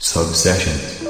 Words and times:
Subsessions. 0.00 1.02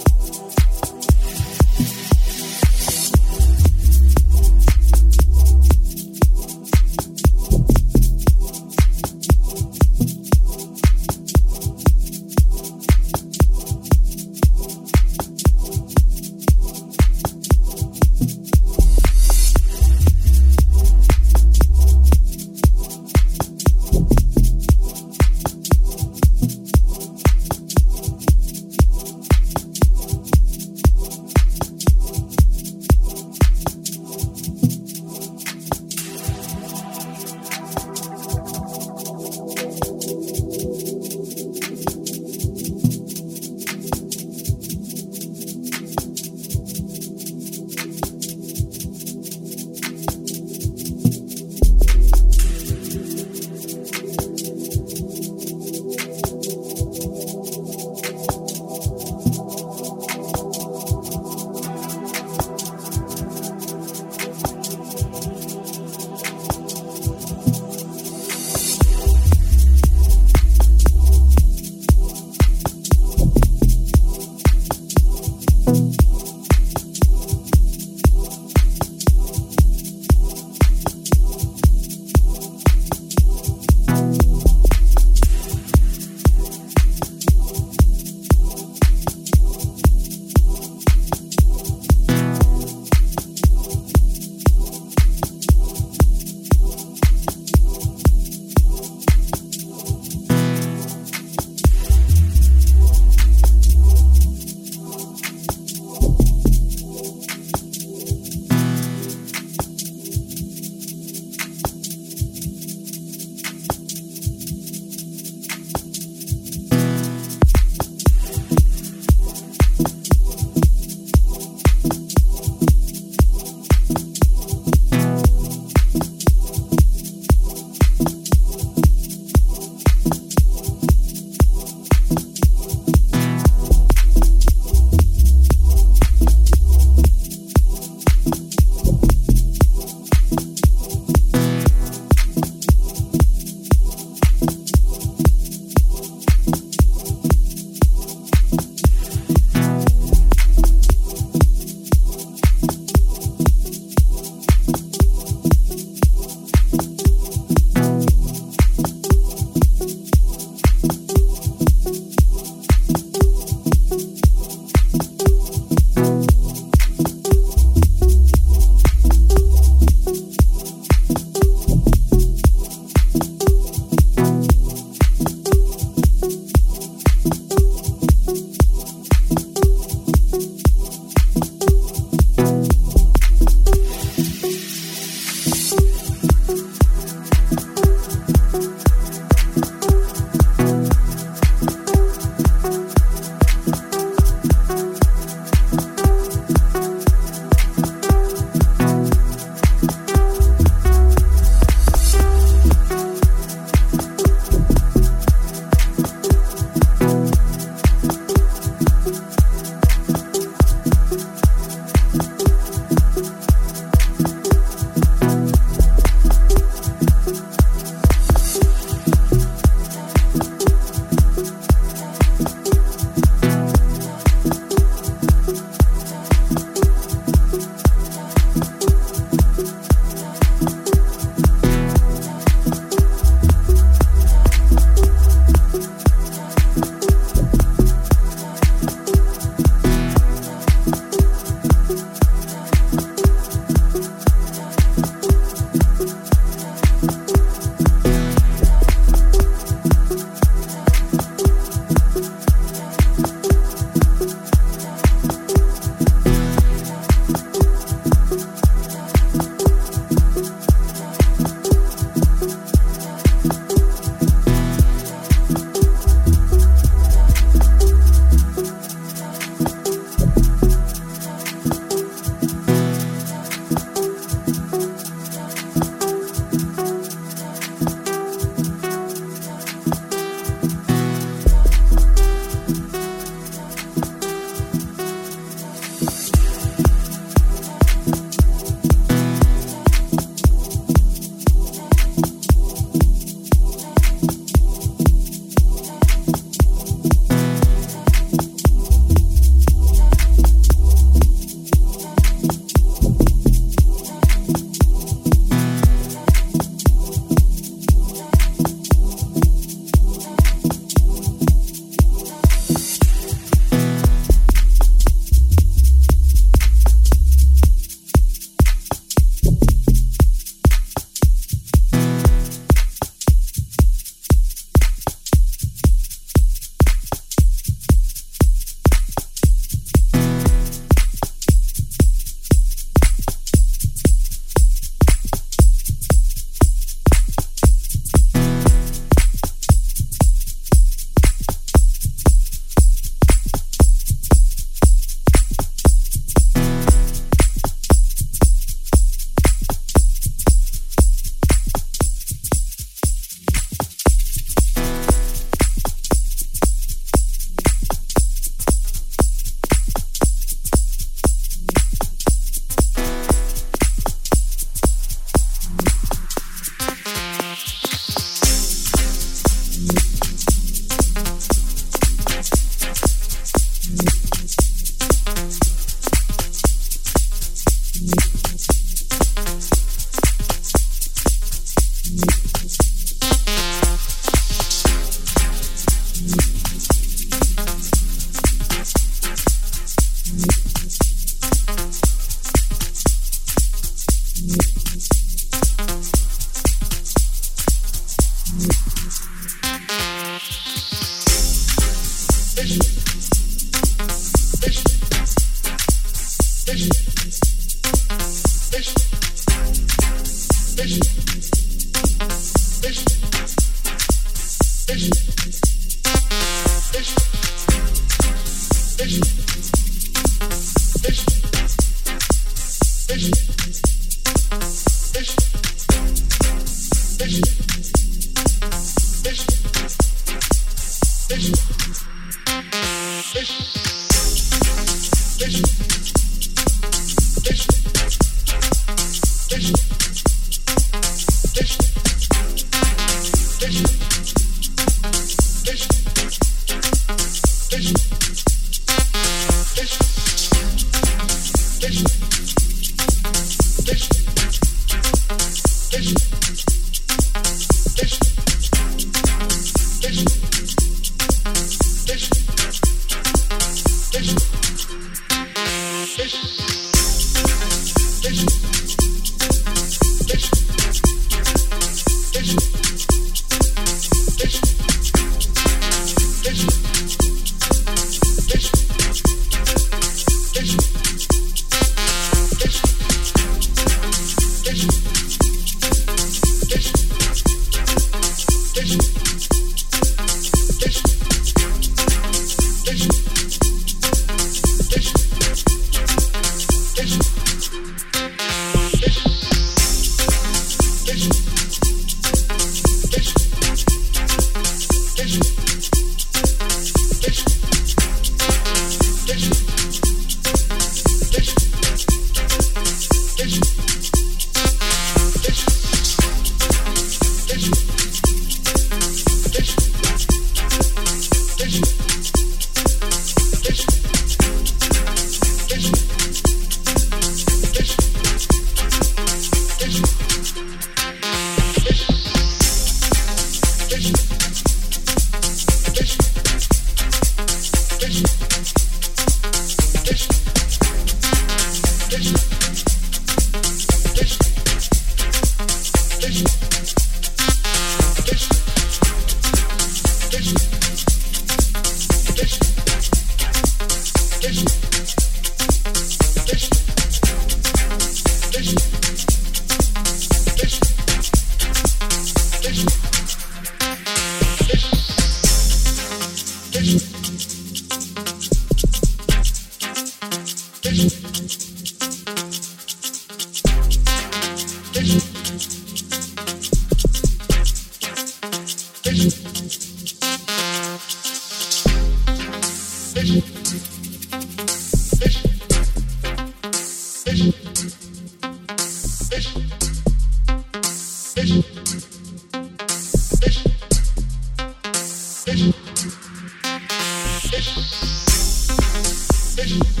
Thank 599.63 600.00